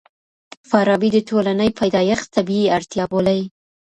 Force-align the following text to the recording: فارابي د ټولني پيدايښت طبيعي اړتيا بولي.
فارابي 0.69 1.09
د 1.13 1.17
ټولني 1.29 1.69
پيدايښت 1.79 2.27
طبيعي 2.35 2.65
اړتيا 2.77 3.03
بولي. 3.11 3.41